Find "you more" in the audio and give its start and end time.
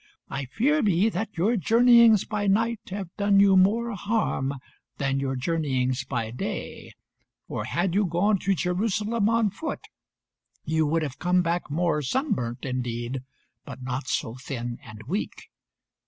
3.39-3.91